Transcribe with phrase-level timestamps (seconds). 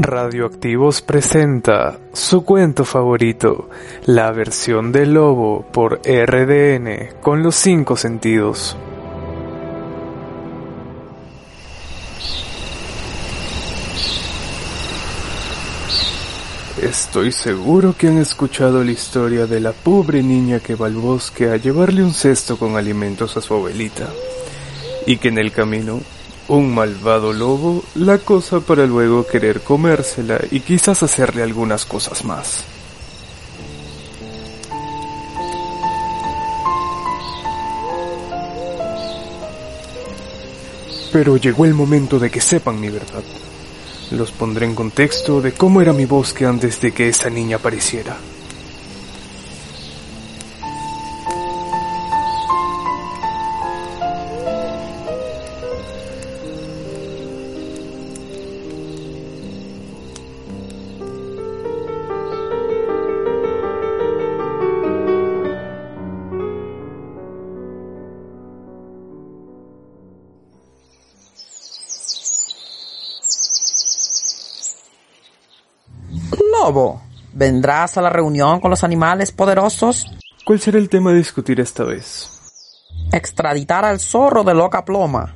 [0.00, 3.68] Radioactivos presenta su cuento favorito,
[4.06, 8.76] la versión de Lobo por RDN con los cinco sentidos.
[16.80, 21.50] Estoy seguro que han escuchado la historia de la pobre niña que va al bosque
[21.50, 24.06] a llevarle un cesto con alimentos a su abuelita,
[25.06, 26.00] y que en el camino
[26.48, 32.64] un malvado lobo la cosa para luego querer comérsela y quizás hacerle algunas cosas más.
[41.12, 43.24] Pero llegó el momento de que sepan mi verdad.
[44.10, 48.16] Los pondré en contexto de cómo era mi bosque antes de que esa niña apareciera.
[76.68, 77.00] Lobo,
[77.32, 80.06] ¿vendrás a la reunión con los animales poderosos?
[80.44, 82.28] ¿Cuál será el tema a discutir esta vez?
[83.10, 85.34] Extraditar al zorro de loca ploma.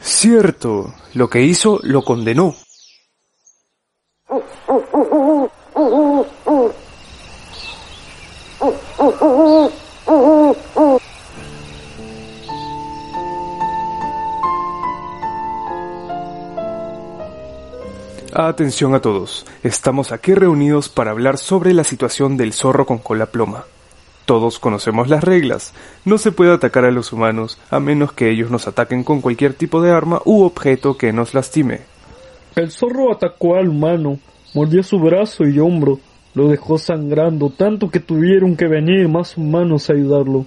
[0.00, 2.56] Cierto, lo que hizo lo condenó.
[18.36, 23.26] Atención a todos, estamos aquí reunidos para hablar sobre la situación del zorro con cola
[23.26, 23.62] ploma.
[24.24, 25.72] Todos conocemos las reglas,
[26.04, 29.54] no se puede atacar a los humanos a menos que ellos nos ataquen con cualquier
[29.54, 31.82] tipo de arma u objeto que nos lastime.
[32.56, 34.18] El zorro atacó al humano,
[34.52, 36.00] mordió su brazo y hombro,
[36.34, 40.44] lo dejó sangrando tanto que tuvieron que venir más humanos a ayudarlo.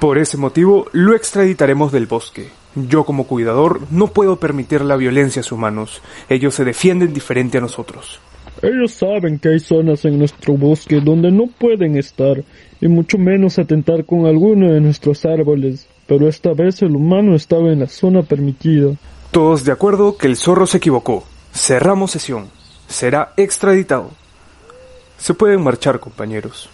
[0.00, 2.48] Por ese motivo, lo extraditaremos del bosque.
[2.76, 6.02] Yo como cuidador no puedo permitir la violencia a sus humanos.
[6.28, 8.20] Ellos se defienden diferente a nosotros.
[8.62, 12.42] Ellos saben que hay zonas en nuestro bosque donde no pueden estar,
[12.80, 17.72] y mucho menos atentar con alguno de nuestros árboles, pero esta vez el humano estaba
[17.72, 18.94] en la zona permitida.
[19.30, 21.24] Todos de acuerdo que el zorro se equivocó.
[21.52, 22.48] Cerramos sesión.
[22.88, 24.10] Será extraditado.
[25.18, 26.70] Se pueden marchar, compañeros.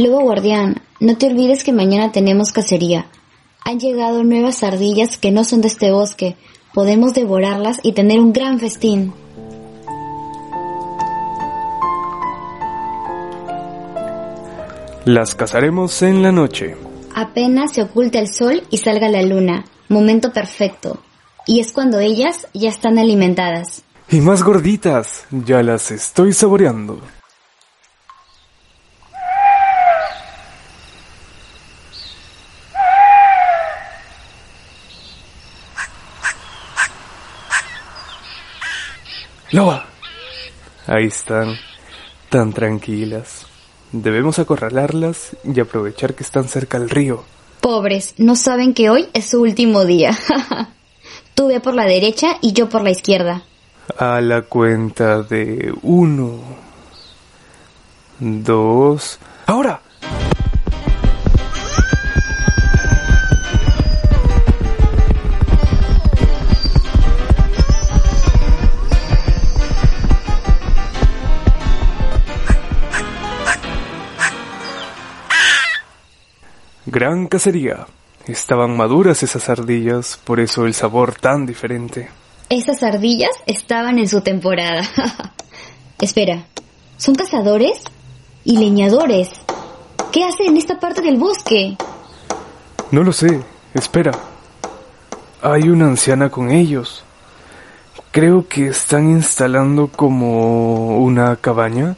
[0.00, 3.04] Lobo guardián, no te olvides que mañana tenemos cacería.
[3.66, 6.36] Han llegado nuevas ardillas que no son de este bosque.
[6.72, 9.12] Podemos devorarlas y tener un gran festín.
[15.04, 16.76] Las cazaremos en la noche.
[17.14, 19.66] Apenas se oculta el sol y salga la luna.
[19.90, 20.98] Momento perfecto.
[21.46, 23.82] Y es cuando ellas ya están alimentadas.
[24.10, 27.02] Y más gorditas, ya las estoy saboreando.
[39.52, 39.84] Loa.
[40.86, 41.56] Ahí están,
[42.28, 43.46] tan tranquilas.
[43.90, 47.24] Debemos acorralarlas y aprovechar que están cerca al río.
[47.60, 50.16] Pobres, no saben que hoy es su último día.
[51.34, 53.42] Tú ve por la derecha y yo por la izquierda.
[53.98, 56.38] A la cuenta de uno,
[58.20, 59.18] dos...
[59.46, 59.80] ¡Ahora!
[77.00, 77.86] Gran cacería.
[78.26, 82.10] Estaban maduras esas ardillas, por eso el sabor tan diferente.
[82.50, 84.82] Esas ardillas estaban en su temporada.
[85.98, 86.44] Espera,
[86.98, 87.80] ¿son cazadores?
[88.44, 89.30] Y leñadores.
[90.12, 91.78] ¿Qué hacen en esta parte del bosque?
[92.90, 93.40] No lo sé.
[93.72, 94.12] Espera.
[95.40, 97.02] Hay una anciana con ellos.
[98.10, 101.96] Creo que están instalando como una cabaña.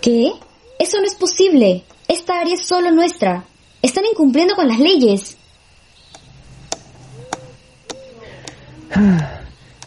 [0.00, 0.32] ¿Qué?
[0.78, 1.84] Eso no es posible.
[2.08, 3.44] Esta área es solo nuestra.
[3.82, 5.36] Están incumpliendo con las leyes.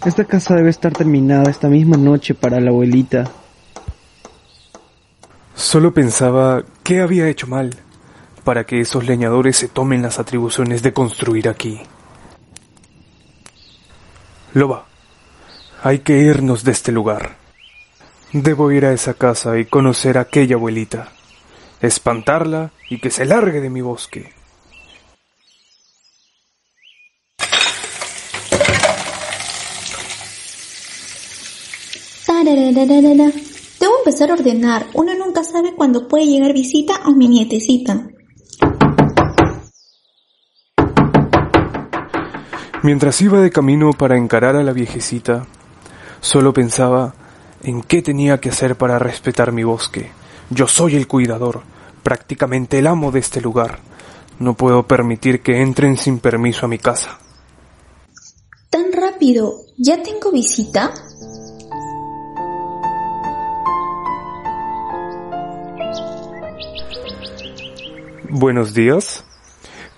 [0.06, 3.32] Esta casa debe estar terminada esta misma noche para la abuelita.
[5.56, 7.76] Solo pensaba qué había hecho mal
[8.44, 11.82] para que esos leñadores se tomen las atribuciones de construir aquí.
[14.54, 14.86] Loba,
[15.82, 17.38] hay que irnos de este lugar.
[18.34, 21.10] Debo ir a esa casa y conocer a aquella abuelita,
[21.82, 24.32] espantarla y que se largue de mi bosque.
[32.26, 33.32] Tararararara.
[33.80, 34.86] Debo empezar a ordenar.
[34.94, 38.08] Uno nunca sabe cuándo puede llegar visita a mi nietecita.
[42.84, 45.48] Mientras iba de camino para encarar a la viejecita,
[46.22, 47.16] solo pensaba
[47.64, 50.12] en qué tenía que hacer para respetar mi bosque.
[50.52, 51.64] Yo soy el cuidador,
[52.06, 53.80] prácticamente el amo de este lugar.
[54.38, 57.18] No puedo permitir que entren sin permiso a mi casa.
[58.70, 59.62] ¿Tan rápido?
[59.76, 60.94] ¿Ya tengo visita?
[68.30, 69.26] Buenos días.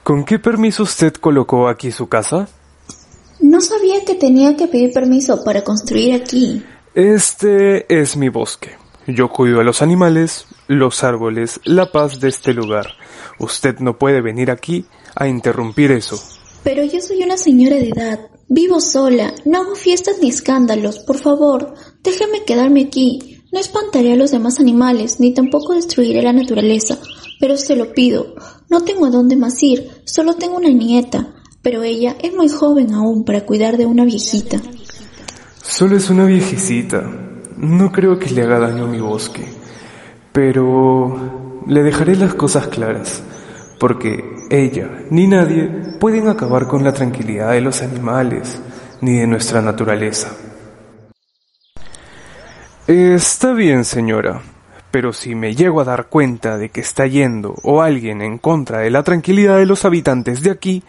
[0.04, 2.48] ¿Con qué permiso usted colocó aquí su casa?
[3.42, 6.64] No sabía que tenía que pedir permiso para construir aquí.
[6.96, 8.78] Este es mi bosque.
[9.08, 12.88] Yo cuido a los animales, los árboles, la paz de este lugar.
[13.40, 14.86] Usted no puede venir aquí
[15.16, 16.22] a interrumpir eso.
[16.64, 18.20] Pero yo soy una señora de edad.
[18.50, 19.34] Vivo sola.
[19.46, 21.00] No hago fiestas ni escándalos.
[21.00, 21.74] Por favor,
[22.04, 23.42] déjeme quedarme aquí.
[23.52, 26.98] No espantaré a los demás animales, ni tampoco destruiré la naturaleza.
[27.40, 28.36] Pero se lo pido.
[28.70, 29.90] No tengo a dónde más ir.
[30.06, 31.34] Solo tengo una nieta.
[31.62, 34.62] Pero ella es muy joven aún para cuidar de una viejita.
[35.62, 37.02] Solo es una viejecita.
[37.58, 39.46] No creo que le haga daño a mi bosque.
[40.38, 43.24] Pero le dejaré las cosas claras.
[43.80, 45.68] Porque ella ni nadie
[46.00, 48.62] pueden acabar con la tranquilidad de los animales
[49.02, 50.30] ni de nuestra naturaleza.
[52.86, 54.44] Está bien, señora,
[54.92, 58.82] pero si me llego a dar cuenta de que está yendo o alguien en contra
[58.82, 60.84] de la tranquilidad de los habitantes de aquí,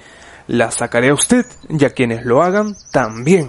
[0.46, 3.48] la sacaré a usted y a quienes lo hagan también.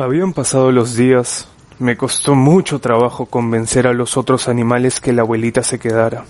[0.00, 1.48] Habían pasado los días.
[1.80, 6.24] Me costó mucho trabajo convencer a los otros animales que la abuelita se quedara.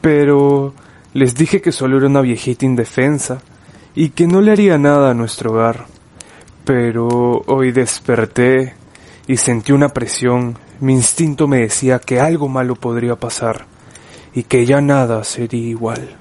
[0.00, 0.72] Pero
[1.12, 3.42] les dije que solo era una viejita indefensa
[3.94, 5.84] y que no le haría nada a nuestro hogar.
[6.64, 7.06] Pero
[7.46, 8.72] hoy desperté
[9.26, 10.56] y sentí una presión.
[10.80, 13.66] Mi instinto me decía que algo malo podría pasar
[14.32, 16.16] y que ya nada sería igual.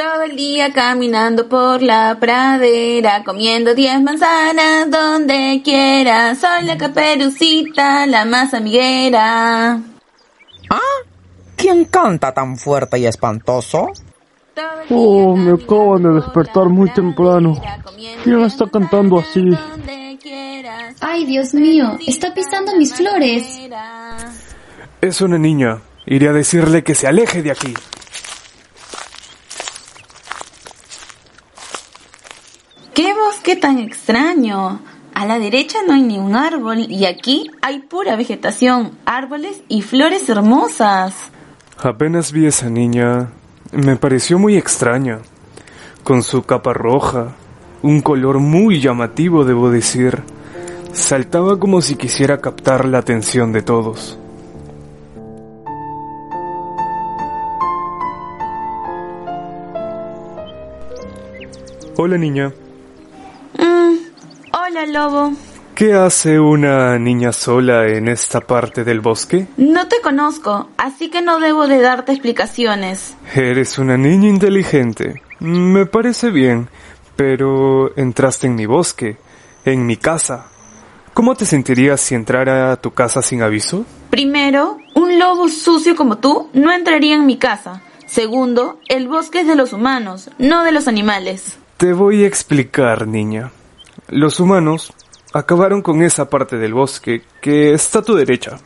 [0.00, 6.34] Todo el día caminando por la pradera, comiendo diez manzanas donde quiera.
[6.34, 9.78] Soy la caperucita, la más amiguera.
[10.70, 10.96] ¿Ah?
[11.56, 13.92] ¿Quién canta tan fuerte y espantoso?
[14.88, 17.60] Oh, me acaban de despertar muy temprano.
[18.24, 19.44] ¿Quién está cantando así?
[21.02, 23.60] Ay, Dios mío, está pisando mis flores.
[25.02, 25.82] Es una niña.
[26.06, 27.74] Iré a decirle que se aleje de aquí.
[33.02, 34.78] ¡Qué bosque tan extraño!
[35.14, 39.80] A la derecha no hay ni un árbol y aquí hay pura vegetación, árboles y
[39.80, 41.14] flores hermosas.
[41.78, 43.30] Apenas vi esa niña,
[43.72, 45.20] me pareció muy extraña,
[46.04, 47.36] con su capa roja,
[47.80, 50.22] un color muy llamativo, debo decir.
[50.92, 54.18] Saltaba como si quisiera captar la atención de todos.
[61.96, 62.52] Hola niña,
[64.70, 65.32] hola lobo.
[65.74, 69.48] ¿qué hace una niña sola en esta parte del bosque?
[69.56, 73.16] No te conozco, así que no debo de darte explicaciones.
[73.34, 75.22] Eres una niña inteligente.
[75.40, 76.68] Me parece bien,
[77.16, 79.16] pero entraste en mi bosque,
[79.64, 80.46] en mi casa.
[81.14, 83.84] ¿Cómo te sentirías si entrara a tu casa sin aviso?
[84.10, 87.82] Primero, un lobo sucio como tú no entraría en mi casa.
[88.06, 91.58] Segundo, el bosque es de los humanos, no de los animales.
[91.76, 93.50] Te voy a explicar, niña.
[94.10, 94.92] Los humanos
[95.32, 98.58] acabaron con esa parte del bosque que está a tu derecha.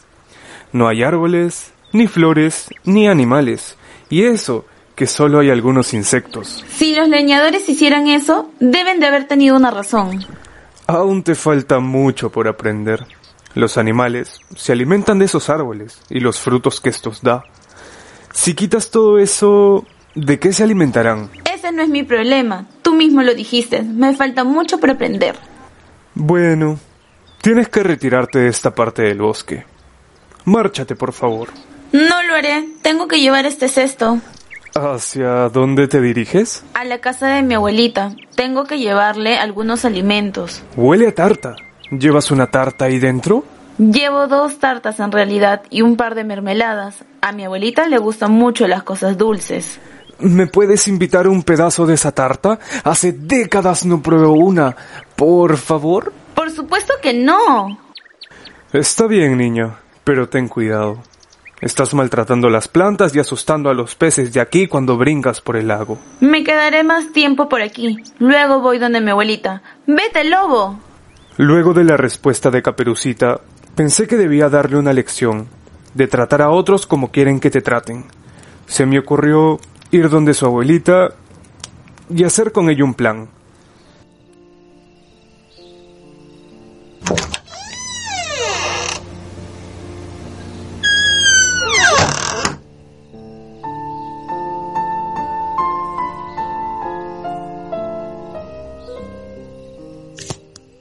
[0.73, 3.77] No hay árboles, ni flores, ni animales.
[4.09, 6.65] Y eso, que solo hay algunos insectos.
[6.69, 10.25] Si los leñadores hicieran eso, deben de haber tenido una razón.
[10.87, 13.07] Aún te falta mucho por aprender.
[13.55, 17.45] Los animales se alimentan de esos árboles y los frutos que estos da.
[18.33, 19.85] Si quitas todo eso,
[20.15, 21.29] ¿de qué se alimentarán?
[21.65, 22.67] Ese no es mi problema.
[22.83, 23.83] Tú mismo lo dijiste.
[23.83, 25.35] Me falta mucho por aprender.
[26.15, 26.79] Bueno,
[27.41, 29.65] tienes que retirarte de esta parte del bosque.
[30.45, 31.49] Márchate, por favor.
[31.91, 32.69] No lo haré.
[32.83, 34.19] Tengo que llevar este cesto.
[34.75, 36.65] ¿Hacia dónde te diriges?
[36.75, 38.15] A la casa de mi abuelita.
[38.37, 40.63] Tengo que llevarle algunos alimentos.
[40.77, 41.57] Huele a tarta.
[41.91, 43.43] ¿Llevas una tarta ahí dentro?
[43.79, 47.07] Llevo dos tartas en realidad y un par de mermeladas.
[47.23, 49.81] A mi abuelita le gustan mucho las cosas dulces.
[50.21, 52.59] ¿Me puedes invitar un pedazo de esa tarta?
[52.85, 54.77] Hace décadas no pruebo una.
[55.17, 56.13] Por favor.
[56.35, 57.79] Por supuesto que no.
[58.73, 60.99] Está bien, niño, pero ten cuidado.
[61.61, 65.69] Estás maltratando las plantas y asustando a los peces de aquí cuando brincas por el
[65.69, 65.99] lago.
[66.21, 67.97] Me quedaré más tiempo por aquí.
[68.19, 69.63] Luego voy donde mi abuelita.
[69.87, 70.79] Vete, lobo.
[71.37, 73.41] Luego de la respuesta de Caperucita,
[73.75, 75.49] pensé que debía darle una lección,
[75.95, 78.05] de tratar a otros como quieren que te traten.
[78.67, 79.59] Se me ocurrió
[79.95, 81.15] ir donde su abuelita
[82.11, 83.29] y hacer con ella un plan.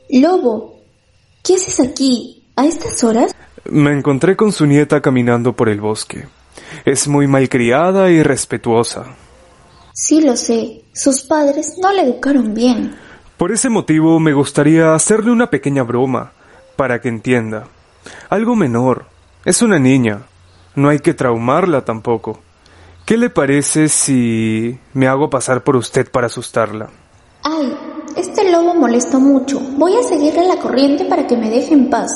[0.10, 0.80] Lobo,
[1.44, 2.44] ¿qué haces aquí?
[2.56, 3.36] ¿A estas horas?
[3.66, 6.28] Me encontré con su nieta caminando por el bosque.
[6.86, 9.06] Es muy malcriada y respetuosa.
[9.94, 10.84] Sí lo sé.
[10.94, 12.96] Sus padres no la educaron bien.
[13.38, 16.34] Por ese motivo me gustaría hacerle una pequeña broma,
[16.76, 17.68] para que entienda.
[18.30, 19.06] Algo menor.
[19.46, 20.24] Es una niña.
[20.76, 22.40] No hay que traumarla tampoco.
[23.06, 26.90] ¿Qué le parece si me hago pasar por usted para asustarla?
[27.44, 27.74] Ay,
[28.18, 29.60] este lobo molesta mucho.
[29.60, 32.12] Voy a seguirle la corriente para que me deje en paz.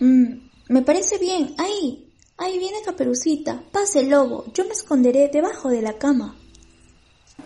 [0.00, 1.54] Mm, me parece bien.
[1.58, 3.60] Ahí, ahí viene Caperucita.
[3.72, 4.44] Pase, lobo.
[4.54, 6.34] Yo me esconderé debajo de la cama.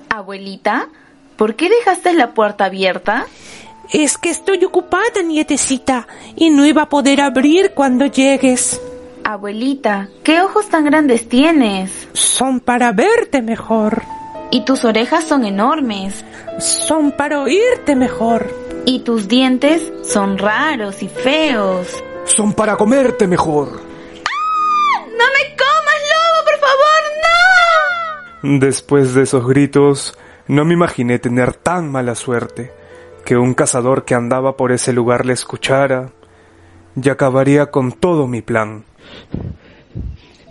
[0.09, 0.89] Abuelita,
[1.37, 3.27] ¿por qué dejaste la puerta abierta?
[3.93, 8.81] Es que estoy ocupada, nietecita, y no iba a poder abrir cuando llegues.
[9.25, 12.09] Abuelita, ¿qué ojos tan grandes tienes?
[12.13, 14.03] Son para verte mejor.
[14.51, 16.25] Y tus orejas son enormes.
[16.59, 18.55] Son para oírte mejor.
[18.85, 21.89] Y tus dientes son raros y feos.
[22.25, 23.86] Son para comerte mejor.
[28.49, 32.71] Después de esos gritos, no me imaginé tener tan mala suerte
[33.25, 36.13] que un cazador que andaba por ese lugar le escuchara
[36.95, 38.85] y acabaría con todo mi plan.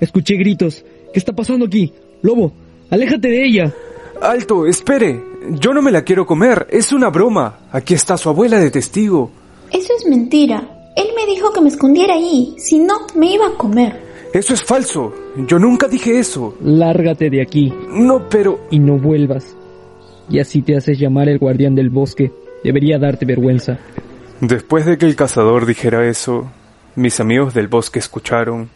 [0.02, 0.84] Escuché gritos.
[1.14, 1.94] ¿Qué está pasando aquí?
[2.22, 2.52] Lobo,
[2.90, 3.74] aléjate de ella.
[4.22, 5.24] Alto, espere.
[5.52, 6.68] Yo no me la quiero comer.
[6.70, 7.60] Es una broma.
[7.72, 9.32] Aquí está su abuela de testigo.
[9.72, 10.92] Eso es mentira.
[10.98, 12.56] Él me dijo que me escondiera ahí.
[12.58, 14.05] Si no, me iba a comer.
[14.36, 15.14] Eso es falso.
[15.48, 16.58] Yo nunca dije eso.
[16.62, 17.74] Lárgate de aquí.
[17.88, 18.68] No, pero...
[18.70, 19.56] Y no vuelvas.
[20.30, 22.34] Y así te haces llamar el guardián del bosque.
[22.62, 23.80] Debería darte vergüenza.
[24.42, 26.52] Después de que el cazador dijera eso,
[26.96, 28.70] mis amigos del bosque escucharon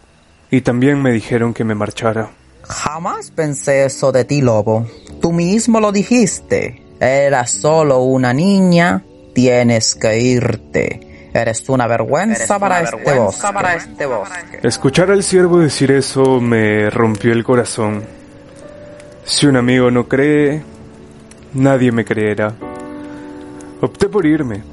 [0.50, 2.32] y también me dijeron que me marchara.
[2.64, 4.88] Jamás pensé eso de ti, lobo.
[5.20, 6.84] Tú mismo lo dijiste.
[7.02, 9.04] Eras solo una niña.
[9.34, 11.09] Tienes que irte.
[11.34, 13.54] Eres una vergüenza, Eres para, una este vergüenza bosque.
[13.54, 14.60] para este bosque.
[14.64, 18.04] Escuchar al siervo decir eso me rompió el corazón.
[19.26, 20.64] Si un amigo no cree,
[21.54, 22.54] nadie me creerá.
[23.82, 24.64] Opté por irme,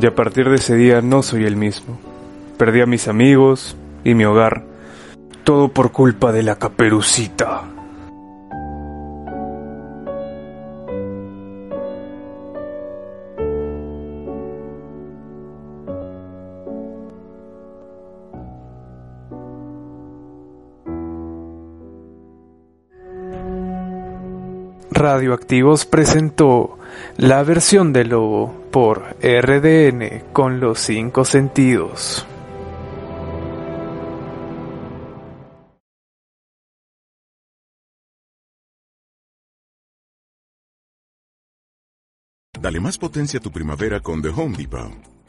[0.00, 1.98] y a partir de ese día no soy el mismo.
[2.58, 4.64] Perdí a mis amigos y mi hogar,
[5.44, 7.62] todo por culpa de la caperucita.
[24.96, 26.78] Radioactivos presentó
[27.18, 32.26] la versión de Lobo por RDN con los cinco sentidos.
[42.58, 45.05] Dale más potencia a tu primavera con The Home Depot.